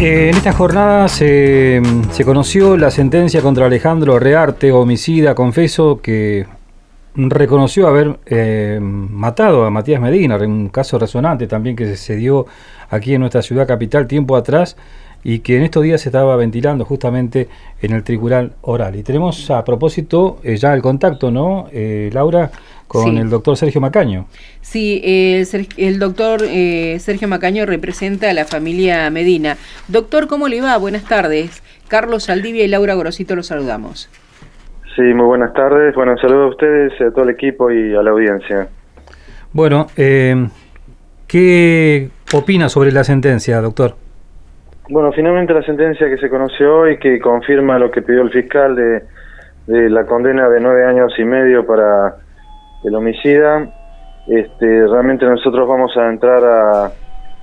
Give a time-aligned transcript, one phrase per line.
[0.00, 1.80] Esta jornada se,
[2.24, 6.46] conoció la sentencia contra Alejandro Rearte, homicida, confeso, que
[7.14, 12.46] reconoció haber eh, matado a Matías Medina, un caso resonante también que se dio
[12.90, 14.76] aquí en nuestra ciudad capital tiempo atrás
[15.24, 17.48] y que en estos días se estaba ventilando justamente
[17.80, 18.96] en el tribunal oral.
[18.96, 22.50] Y tenemos a propósito eh, ya el contacto, ¿no, eh, Laura?
[22.92, 24.26] Con el doctor Sergio Macaño.
[24.60, 29.56] Sí, el, doctor eh, Sergio Macaño representa a la familia Medina.
[29.88, 30.76] Doctor, ¿cómo le va?
[30.76, 31.62] Buenas tardes.
[31.88, 34.10] Carlos Saldivia y Laura Gorosito los saludamos.
[34.94, 35.94] Sí, muy buenas tardes.
[35.94, 38.68] Bueno, saludo a ustedes, a todo el equipo y a la audiencia.
[39.54, 40.48] Bueno, eh,
[41.26, 43.94] ¿qué opina sobre la sentencia, doctor?
[44.90, 48.76] Bueno, finalmente la sentencia que se conoció hoy, que confirma lo que pidió el fiscal
[48.76, 49.02] de,
[49.66, 52.16] de la condena de nueve años y medio para
[52.84, 53.68] el homicida.
[54.26, 56.86] Este, realmente nosotros vamos a entrar a,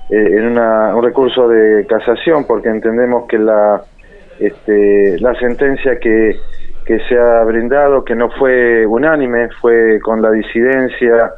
[0.08, 3.82] eh, en un recurso de casación porque entendemos que la,
[4.38, 6.36] este, la sentencia que,
[6.84, 11.32] que se ha brindado, que no fue unánime, fue con la disidencia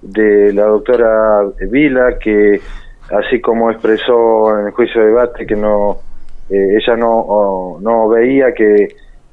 [0.00, 2.60] de la doctora Vila, que
[3.10, 5.98] así como expresó en el juicio de debate que no
[6.50, 8.88] eh, ella no, no veía que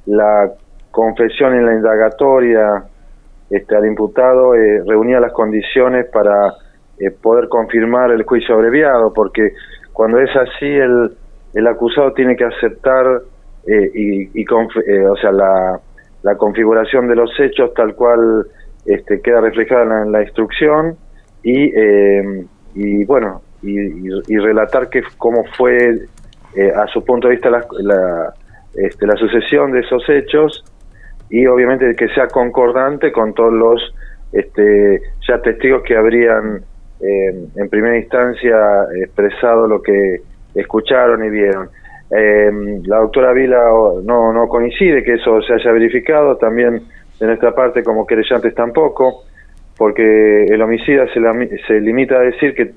[0.06, 0.52] la
[0.92, 2.84] confesión en la indagatoria
[3.52, 6.54] este, al imputado eh, reunía las condiciones para
[6.98, 9.52] eh, poder confirmar el juicio abreviado, porque
[9.92, 11.12] cuando es así el,
[11.54, 13.06] el acusado tiene que aceptar
[13.68, 15.80] eh, y, o sea la,
[16.24, 18.48] la, configuración de los hechos tal cual
[18.86, 20.96] este, queda reflejada en la, instrucción
[21.44, 21.72] y,
[22.74, 26.08] y bueno y, relatar que cómo fue
[26.76, 28.34] a su punto de vista la, la,
[28.74, 30.64] este, la sucesión de esos hechos
[31.32, 33.96] y obviamente que sea concordante con todos los
[34.34, 36.62] este, ya testigos que habrían
[37.00, 38.58] eh, en primera instancia
[39.02, 40.22] expresado lo que
[40.54, 41.70] escucharon y vieron.
[42.12, 42.52] Eh,
[42.86, 43.64] la doctora Vila
[44.04, 46.82] no, no coincide que eso se haya verificado, también
[47.20, 49.24] de nuestra parte como querellantes tampoco,
[49.78, 51.22] porque el homicida se,
[51.66, 52.74] se limita a decir que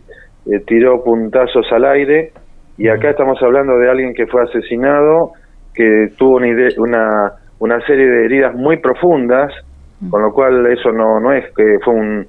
[0.47, 2.33] eh, tiró puntazos al aire
[2.79, 5.33] y acá estamos hablando de alguien que fue asesinado,
[5.75, 6.49] que tuvo una,
[6.79, 9.53] una una serie de heridas muy profundas,
[10.01, 10.11] mm.
[10.11, 12.27] con lo cual eso no, no es que fue un,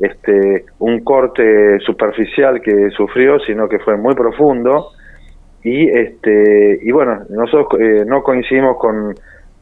[0.00, 4.90] este, un corte superficial que sufrió, sino que fue muy profundo.
[5.62, 9.14] Y, este, y bueno, nosotros eh, no coincidimos con,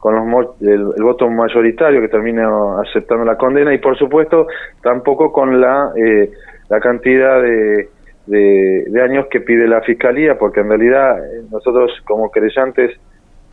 [0.03, 2.49] con los, el, voto mayoritario que termina
[2.81, 4.47] aceptando la condena y por supuesto
[4.81, 6.29] tampoco con la, eh,
[6.67, 7.87] la cantidad de,
[8.25, 12.91] de, años que pide la fiscalía, porque en realidad eh, nosotros como creyentes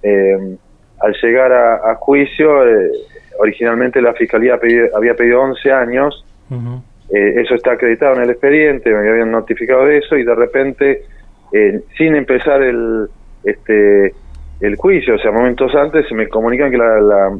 [0.03, 0.49] eh,
[1.10, 2.91] al llegar a, juicio, eh,
[3.38, 4.59] originalmente la fiscalía
[4.94, 6.25] había pedido 11 años,
[7.12, 11.03] eh, eso está acreditado en el expediente, me habían notificado de eso y de repente,
[11.53, 13.09] eh, sin empezar el,
[13.44, 14.15] este,
[14.60, 17.31] el juicio, o sea, momentos antes, se me comunican que la,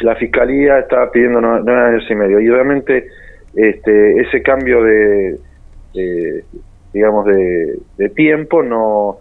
[0.00, 2.40] la, fiscalía estaba pidiendo nueve años y medio.
[2.40, 3.06] Y realmente
[3.54, 5.38] este, ese cambio de,
[6.92, 9.18] digamos, de, de tiempo no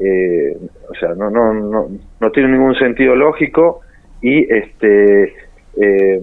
[0.00, 0.56] eh,
[0.88, 1.88] o sea, no, no, no,
[2.20, 3.80] no tiene ningún sentido lógico
[4.22, 5.34] y este
[5.76, 6.20] eh,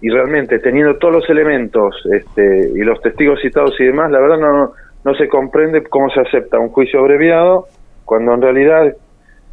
[0.00, 4.38] y realmente teniendo todos los elementos este, y los testigos citados y demás, la verdad
[4.38, 4.72] no,
[5.04, 7.68] no se comprende cómo se acepta un juicio abreviado
[8.04, 8.94] cuando en realidad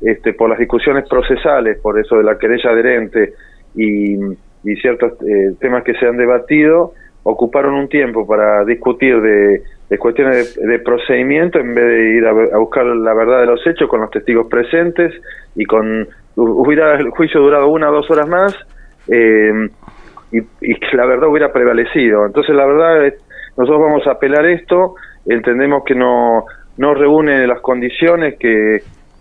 [0.02, 3.34] este, por las discusiones procesales, por eso de la querella adherente
[3.76, 6.94] y, y ciertos eh, temas que se han debatido,
[7.24, 12.58] ocuparon un tiempo para discutir de de cuestiones de, procedimiento en vez de ir a,
[12.58, 15.14] buscar la verdad de los hechos con los testigos presentes
[15.54, 16.08] y con
[16.38, 18.56] hubiera el juicio durado una o dos horas más
[19.10, 19.52] eh,
[20.32, 22.26] y, que la verdad hubiera prevalecido.
[22.26, 23.16] Entonces la verdad es,
[23.58, 24.96] nosotros vamos a apelar esto
[25.26, 26.46] entendemos que no
[26.78, 28.78] no reúne las condiciones que,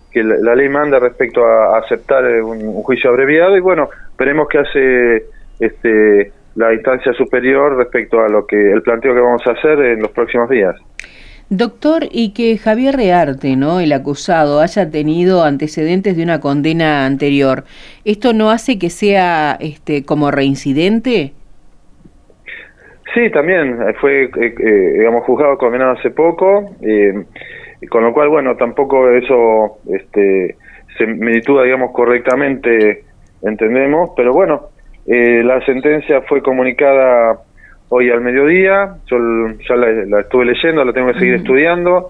[0.09, 4.57] que la, ley manda respecto a, aceptar un, un, juicio abreviado y bueno esperemos que
[4.57, 5.25] hace
[5.59, 10.01] este la instancia superior respecto a lo que el planteo que vamos a hacer en
[10.01, 10.75] los próximos días.
[11.49, 13.81] Doctor, y que Javier Rearte, ¿no?
[13.81, 17.65] el acusado, haya tenido antecedentes de una condena anterior,
[18.05, 21.33] ¿esto no hace que sea este, como reincidente
[23.13, 24.29] Sí, también fue,
[24.97, 26.71] digamos, juzgado condenado hace poco,
[27.89, 30.55] con lo cual, bueno, tampoco eso este,
[30.97, 33.03] se meditúa, digamos, correctamente,
[33.41, 34.69] entendemos, pero bueno,
[35.11, 37.39] la sentencia fue comunicada
[37.93, 39.17] hoy al mediodía, yo
[39.67, 42.09] ya la, estuve leyendo, la tengo que seguir estudiando.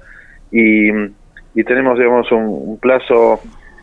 [0.51, 0.92] Y,
[1.56, 3.39] y, tenemos, digamos, un, plazo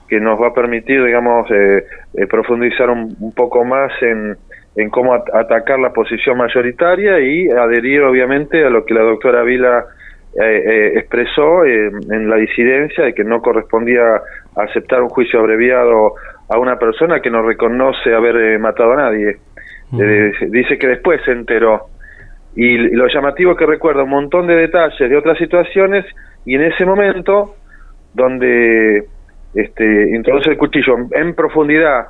[0.09, 1.85] que nos va a permitir, digamos, eh,
[2.15, 4.37] eh, profundizar un, poco más en,
[4.77, 9.85] en cómo atacar la posición mayoritaria y adherir, obviamente, a lo que la doctora Vila
[10.41, 14.23] eh, expresó en la disidencia de que no correspondía
[14.63, 16.15] aceptar un juicio abreviado
[16.49, 19.37] a una persona que no reconoce haber matado a nadie.
[19.99, 21.87] Eh, dice que después se enteró.
[22.55, 26.05] Y lo llamativo es que recuerda un montón de detalles de otras situaciones
[26.45, 27.55] y en ese momento
[28.15, 29.05] donde
[29.55, 32.09] este, introduce el cuchillo en, profundidad,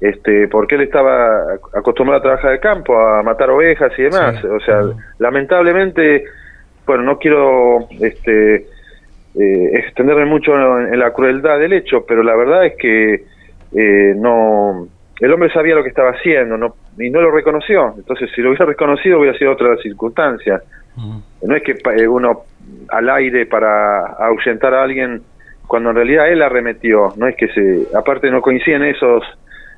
[0.00, 4.42] este, porque él estaba acostumbrado a trabajar de campo, a matar ovejas y demás.
[4.44, 4.82] O sea,
[5.18, 6.24] lamentablemente,
[6.86, 8.66] bueno, no quiero este,
[9.38, 13.24] eh, extenderme mucho en, la crueldad del hecho, pero la verdad es que
[13.74, 14.88] eh, no
[15.22, 17.94] el hombre sabía lo que estaba haciendo no, y no lo reconoció.
[17.96, 20.60] Entonces, si lo hubiera reconocido, hubiera sido otra circunstancia.
[21.42, 22.42] No es que eh, uno
[22.88, 25.22] al aire para ahuyentar a alguien,
[25.66, 27.12] cuando en realidad él arremetió.
[27.16, 27.96] No es que se.
[27.96, 29.22] Aparte, no coinciden esos.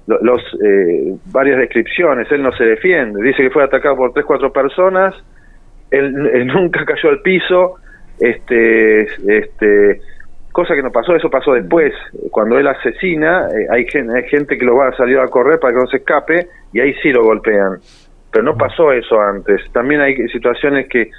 [0.06, 4.52] Los, eh, varias descripciones, él no se defiende, dice que fue atacado por tres, cuatro
[4.52, 5.14] personas,
[5.90, 7.76] él, él nunca cayó al piso,
[8.20, 10.00] este, este,
[10.52, 11.92] cosa que no pasó, eso pasó después.
[12.30, 15.74] Cuando él asesina, eh, hay, hay gente que lo va a salir a correr para
[15.74, 17.78] que no se escape y ahí sí lo golpean.
[18.30, 19.60] Pero no pasó eso antes.
[19.72, 21.10] También hay situaciones que,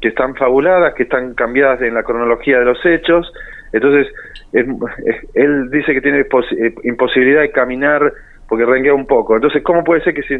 [0.00, 3.32] que están fabuladas, que están cambiadas en la cronología de los hechos.
[3.72, 4.12] Entonces,
[4.52, 8.12] él dice que tiene eh, imposibilidad de caminar
[8.48, 9.34] porque renguea un poco.
[9.34, 10.36] Entonces, ¿cómo puede ser que si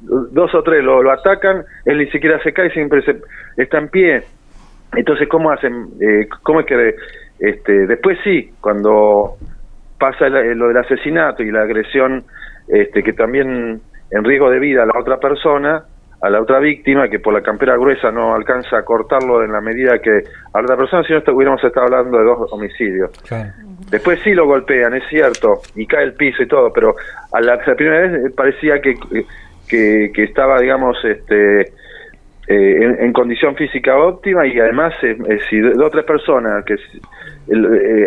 [0.00, 3.16] dos o tres lo, lo atacan, él ni siquiera se cae, siempre se,
[3.56, 4.22] está en pie?
[4.96, 5.88] Entonces, ¿cómo hacen?
[6.00, 6.94] Eh, ¿Cómo es que
[7.38, 9.36] este, después sí, cuando
[9.98, 12.24] pasa lo del asesinato y la agresión,
[12.68, 15.84] este, que también en riesgo de vida a la otra persona,
[16.22, 19.60] a la otra víctima, que por la campera gruesa no alcanza a cortarlo en la
[19.60, 20.10] medida que
[20.52, 23.10] a la otra persona, si no hubiéramos estado hablando de dos homicidios.
[23.90, 26.94] Después sí lo golpean, es cierto, y cae el piso y todo, pero
[27.32, 28.94] a la, primera vez parecía que,
[29.68, 31.72] que, que estaba, digamos, este,
[32.46, 36.76] eh, en, condición física óptima y además eh, eh, si dos o tres personas que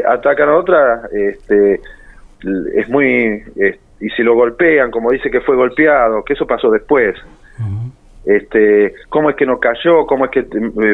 [0.06, 1.80] atacan a otra este,
[2.75, 3.44] es muy
[4.01, 7.15] y si lo golpean como dice que fue golpeado que eso pasó después.
[8.25, 10.45] Este cómo es que no cayó cómo es que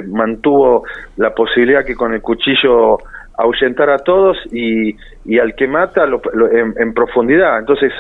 [0.08, 0.84] mantuvo
[1.18, 2.98] la posibilidad que con el cuchillo
[3.38, 4.96] ahuyentara a todos y,
[5.26, 7.94] y al que mata en, en profundidad entonces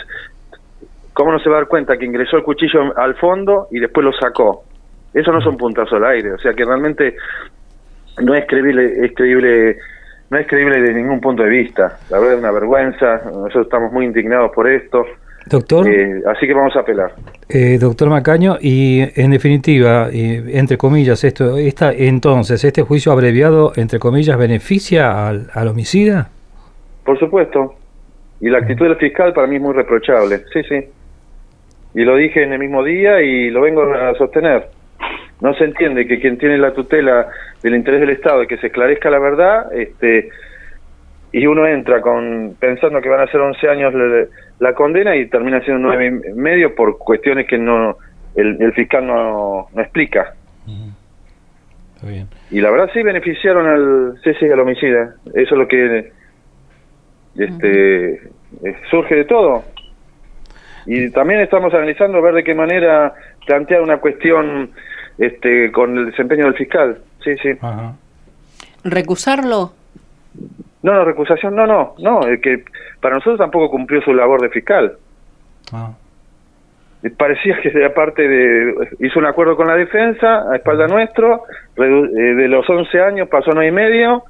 [1.13, 4.03] cómo no se va a dar cuenta que ingresó el cuchillo al fondo y después
[4.03, 4.63] lo sacó
[5.13, 7.15] eso no son puntas al aire, o sea que realmente
[8.21, 9.77] no es creíble, es creíble,
[10.29, 11.97] no es creíble de ningún punto de vista.
[12.09, 15.05] La verdad es una vergüenza, nosotros estamos muy indignados por esto.
[15.45, 15.87] Doctor.
[15.87, 17.13] Eh, así que vamos a apelar.
[17.47, 23.99] Eh, doctor Macaño, y en definitiva, entre comillas, esto, esta, entonces, ¿este juicio abreviado, entre
[23.99, 26.29] comillas, beneficia al, al homicida?
[27.03, 27.75] Por supuesto.
[28.41, 30.43] Y la actitud del fiscal para mí es muy reprochable.
[30.53, 30.85] Sí, sí.
[31.95, 34.67] Y lo dije en el mismo día y lo vengo a sostener
[35.41, 37.27] no se entiende que quien tiene la tutela
[37.63, 40.29] del interés del Estado y que se esclarezca la verdad, este,
[41.31, 43.93] y uno entra con pensando que van a ser 11 años
[44.59, 47.97] la, condena y termina siendo nueve y medio por cuestiones que no
[48.35, 50.33] el, fiscal no, no explica.
[52.49, 55.15] Y la verdad sí beneficiaron al sí, al homicida.
[55.33, 56.11] Eso es lo que
[57.37, 58.21] este
[58.89, 59.63] surge de todo.
[60.85, 63.13] Y también estamos analizando ver de qué manera
[63.45, 64.71] plantear una cuestión
[65.19, 66.97] este, con el desempeño del fiscal.
[67.23, 67.49] Sí, sí.
[68.83, 69.73] ¿Recusarlo?
[70.81, 72.63] No, no, recusación, no, no, no, es que
[73.01, 74.93] para nosotros tampoco cumplió su labor de fiscal.
[75.73, 75.91] Ah.
[77.17, 81.43] Parecía que aparte de, hizo un acuerdo con la defensa a espalda nuestro,
[81.77, 84.23] eh, de los 11 años pasó a 9 y medio,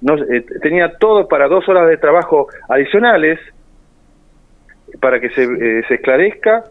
[0.00, 3.40] no, eh, tenía todo para dos horas de trabajo adicionales
[5.00, 6.64] para que se, eh, se esclarezca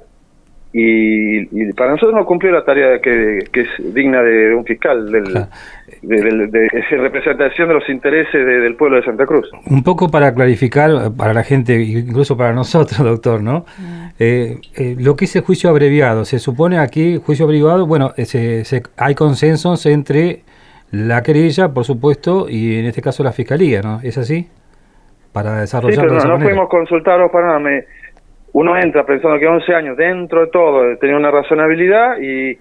[0.73, 5.47] y, para nosotros no cumplió la tarea que, es digna de un fiscal, del,
[6.01, 9.49] de, esa representación de los intereses del pueblo de Santa Cruz.
[9.65, 13.65] Un poco para clarificar para la gente, incluso para nosotros, doctor, ¿no?
[13.77, 14.07] Mm.
[14.19, 18.63] Eh, eh, lo que es el juicio abreviado, se supone aquí, juicio abreviado, bueno, se,
[18.97, 20.41] hay consensos entre
[20.91, 23.99] la querella, por supuesto, y en este caso la fiscalía, ¿no?
[24.03, 24.47] ¿Es así?
[25.31, 26.07] Para desarrollar.
[26.09, 27.59] Sí, no, no fuimos consultados para nada.
[27.59, 27.83] Me,
[28.59, 32.57] uno entra pensando que 11 años dentro de todo tenía una razonabilidad y,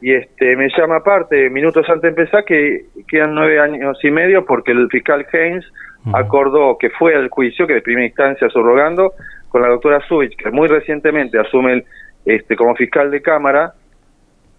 [0.00, 4.44] y este me llama aparte, minutos antes de empezar, que quedan nueve años y medio
[4.44, 5.64] porque el fiscal Haynes
[6.12, 9.12] acordó que fue al juicio, que de primera instancia subrogando,
[9.48, 11.84] con la doctora Zubich, que muy recientemente asume el,
[12.24, 13.74] este como fiscal de Cámara,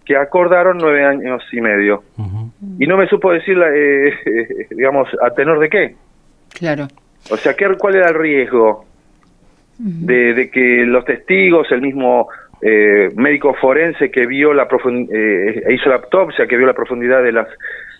[0.06, 2.04] que acordaron nueve años y medio.
[2.78, 4.14] Y no me supo decir, eh,
[4.70, 5.94] digamos, a tenor de qué.
[6.58, 6.88] Claro.
[7.30, 8.86] O sea, ¿qué, ¿cuál era el riesgo?
[9.82, 12.28] De, que los testigos, el mismo
[12.60, 14.68] eh, médico forense que vio la
[15.12, 17.48] eh, hizo la autopsia, que vio la profundidad de las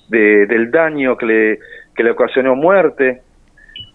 [0.09, 1.59] del daño que le,
[1.95, 3.23] que le ocasionó muerte.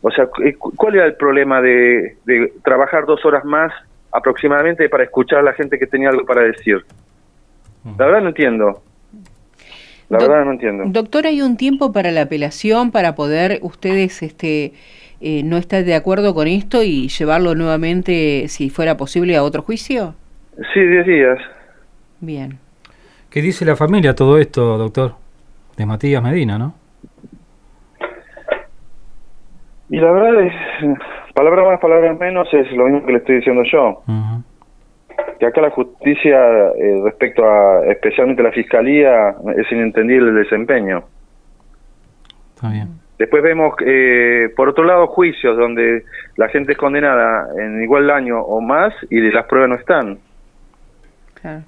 [0.01, 0.27] O sea,
[0.59, 3.71] ¿cuál era el problema de, de trabajar dos horas más
[4.13, 6.85] aproximadamente para escuchar a la gente que tenía algo para decir?
[7.97, 8.81] La verdad no entiendo.
[10.09, 10.83] La verdad no entiendo.
[10.87, 14.73] Doctor, ¿hay un tiempo para la apelación para poder ustedes este
[15.21, 19.61] eh, no estar de acuerdo con esto y llevarlo nuevamente, si fuera posible, a otro
[19.61, 20.15] juicio?
[20.73, 21.37] Sí, 10 días.
[22.19, 22.59] Bien.
[23.29, 25.15] ¿Qué dice la familia todo esto, doctor?
[25.77, 26.73] De Matías Medina, ¿no?
[29.89, 30.53] Y la verdad es,
[31.33, 34.01] palabra más, palabra menos, es lo mismo que le estoy diciendo yo
[35.39, 36.37] que acá la justicia
[36.77, 41.03] eh, respecto a especialmente la fiscalía es inentendible el desempeño.
[42.55, 42.94] Está bien.
[43.17, 46.03] Después vemos, eh, por otro lado, juicios donde
[46.35, 50.19] la gente es condenada en igual año o más y las pruebas no están.
[51.41, 51.63] Claro.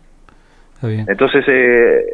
[0.76, 1.06] Está bien.
[1.08, 2.06] Entonces, eh,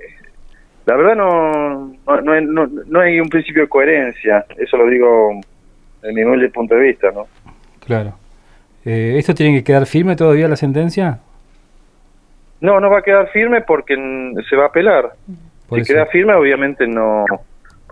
[0.86, 5.42] la verdad no no, no, no, hay un principio de coherencia, eso lo digo
[6.04, 7.28] en mi humilde punto de vista, ¿no?
[7.86, 8.14] Claro.
[8.86, 11.20] ¿Esto tiene que quedar firme todavía la sentencia?
[12.60, 13.96] No, no va a quedar firme porque
[14.50, 15.12] se va a apelar.
[15.70, 17.26] si queda firme, obviamente no.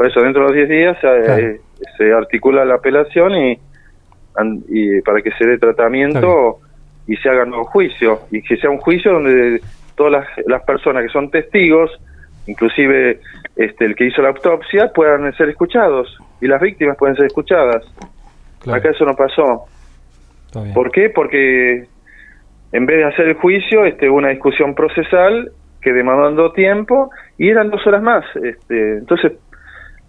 [0.02, 1.62] Por eso, dentro de los 10 días eh,
[1.96, 3.60] se articula la apelación y,
[4.70, 6.58] y para que se dé tratamiento
[7.06, 8.22] y se haga nuevo juicio.
[8.32, 9.62] Y que sea un juicio donde
[9.94, 11.92] todas las, personas que son testigos,
[12.48, 13.20] inclusive
[13.56, 17.86] este, el que hizo la autopsia, puedan ser escuchados y las víctimas pueden ser escuchadas.
[18.74, 19.66] Acá eso no pasó.
[20.74, 21.12] ¿Por qué?
[21.12, 21.86] Porque
[22.72, 27.70] en vez de hacer el juicio, este, una discusión procesal que demandó tiempo y eran
[27.70, 28.26] dos horas más.
[28.36, 29.34] Este, entonces,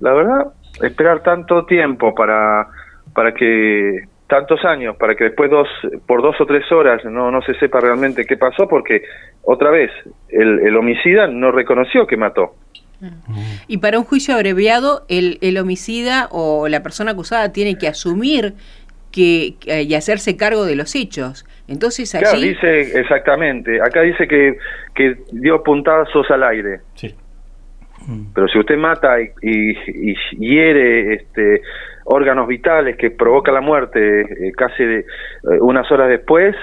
[0.03, 0.47] la verdad,
[0.83, 2.67] esperar tanto tiempo para,
[3.15, 5.69] para que tantos años para que después dos
[6.07, 9.03] por dos o tres horas no no se sepa realmente qué pasó porque
[9.43, 9.91] otra vez
[10.31, 12.55] el, el homicida no reconoció que mató
[13.69, 18.55] y para un juicio abreviado el, el homicida o la persona acusada tiene que asumir
[19.13, 21.45] que, y hacerse cargo de los hechos.
[21.69, 22.25] Entonces allí...
[22.25, 23.81] Claro, dice exactamente.
[23.81, 24.57] Acá dice que,
[24.95, 26.81] que dio puntazos al aire.
[26.95, 27.15] Sí.
[28.35, 31.63] Pero si usted mata y, y, hiere este,
[32.05, 35.05] órganos vitales que provoca la muerte eh, casi de, eh,
[35.61, 36.55] unas horas después,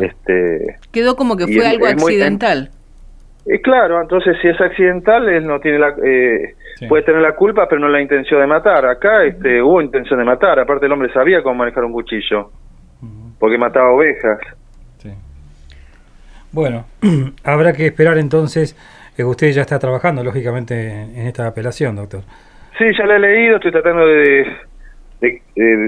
[0.00, 2.70] este, quedó como que fue algo accidental.
[3.46, 6.54] Eh, claro, entonces si es accidental, él no tiene la, eh,
[6.88, 8.86] puede tener la culpa, pero no la intención de matar.
[8.86, 12.50] Acá este, hubo intención de matar, aparte el hombre sabía cómo manejar un cuchillo,
[13.38, 14.38] porque mataba ovejas.
[16.52, 16.84] Bueno,
[17.44, 18.76] habrá que esperar entonces,
[19.20, 22.22] que usted ya está trabajando, lógicamente, en esta apelación, doctor.
[22.78, 24.46] Sí, ya la he leído, estoy tratando de,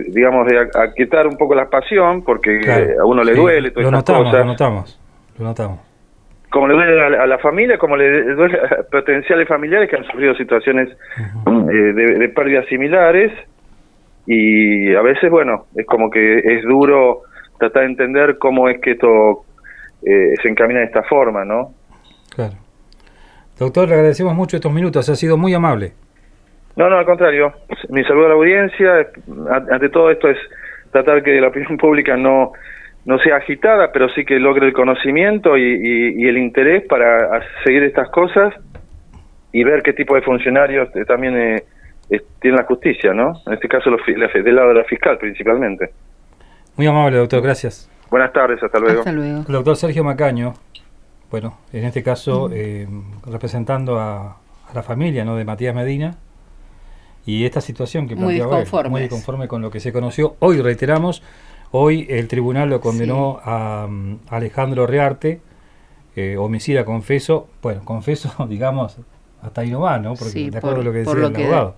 [0.09, 2.61] digamos, de aquietar un poco la pasión, porque
[3.01, 5.01] a uno le duele todas lo notamos, Lo notamos,
[5.39, 5.81] lo notamos
[6.51, 10.35] como le duele a la, familia, como le duele a potenciales familiares que han sufrido
[10.35, 13.33] situaciones eh, de, pérdidas similares
[14.27, 17.23] y a veces, bueno, es como que es duro
[17.59, 19.47] tratar de entender cómo es que esto
[20.05, 21.73] eh, se encamina de esta forma, ¿no?
[22.35, 22.62] Claro.
[23.63, 25.93] Doctor, le agradecemos mucho estos minutos, ha sido muy amable.
[26.75, 27.53] No, no, al contrario.
[27.91, 29.07] Mi saludo a la audiencia.
[29.71, 30.39] Ante todo esto es
[30.91, 32.53] tratar que la opinión pública no
[33.05, 38.09] no sea agitada, pero sí que logre el conocimiento y, el interés para seguir estas
[38.11, 38.55] cosas
[39.53, 41.65] y ver qué tipo de funcionarios eh, también eh,
[42.41, 43.33] tiene la justicia, ¿no?
[43.47, 45.91] En este caso, del lado de la fiscal principalmente.
[46.77, 47.91] Muy amable, doctor, gracias.
[48.11, 49.01] Buenas tardes, hasta luego.
[49.01, 49.39] Hasta luego.
[49.47, 50.55] El doctor Sergio Macaño,
[51.33, 52.87] bueno, en este caso eh,
[53.27, 54.37] representando a,
[54.73, 55.37] la familia ¿no?
[55.37, 56.17] de Matías Medina
[57.27, 60.37] y esta situación que planteaba muy conforme con lo que se conoció.
[60.39, 61.23] Hoy reiteramos
[61.75, 65.41] Hoy el tribunal lo condenó a, mm, Alejandro Rearte,
[66.15, 68.99] eh, homicida confeso, bueno, confeso, digamos,
[69.41, 70.15] hasta ahí no va, ¿no?
[70.15, 71.75] Porque de acuerdo a lo que decía el abogado.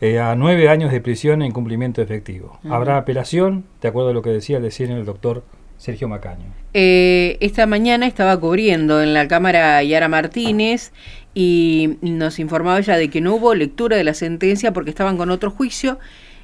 [0.00, 2.58] Eh, a nueve años de prisión en cumplimiento efectivo.
[2.70, 5.42] Habrá apelación, de acuerdo a lo que decía el decir el doctor
[5.80, 6.44] Sergio Macaño.
[6.74, 10.92] Eh, esta mañana estaba cubriendo en la Cámara Yara Martínez
[11.34, 15.30] y nos informaba ella de que no hubo lectura de la sentencia porque estaban con
[15.30, 15.98] otro juicio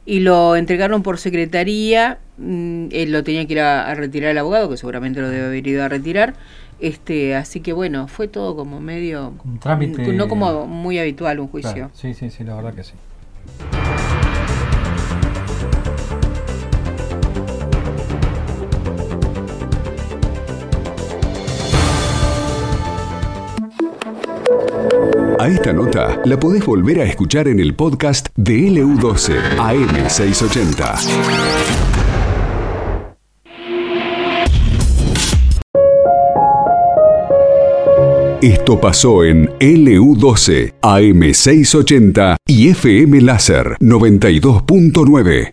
[0.07, 2.19] y lo entregaron por secretaría.
[2.39, 5.67] Mm, él lo tenía que ir a, retirar el abogado, que seguramente lo debe haber
[5.67, 6.33] ido a retirar.
[6.81, 11.49] Este, así que bueno, fue todo como medio Un trámite- no como muy habitual un
[11.49, 11.73] juicio.
[11.75, 12.95] Claro, sí, sí, sí, la verdad que sí.
[25.47, 30.97] A esta nota la podés volver a escuchar en el podcast de LU12 AM680.
[38.43, 45.53] Esto pasó en LU12 AM680 y FM Láser 92.9.